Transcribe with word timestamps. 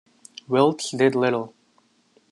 Wilkes 0.49 0.89
did 0.97 1.13
little. 1.13 1.53